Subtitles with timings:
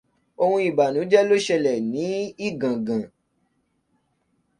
[0.43, 2.05] Ohun ìbànújẹ́ ló sẹlẹ̀ ní
[2.47, 3.03] Igàngàn.